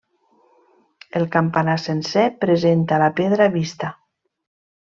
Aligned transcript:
El 1.19 1.27
campanar 1.35 1.77
sencer 1.83 2.25
presenta 2.47 3.01
la 3.07 3.13
pedra 3.21 3.49
vista. 3.61 3.97